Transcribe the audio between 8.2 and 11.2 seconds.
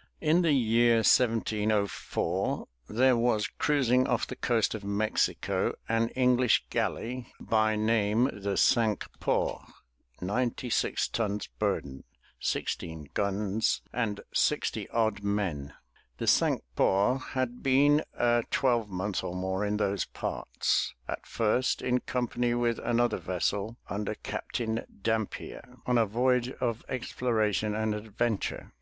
the Cinque Ports, 96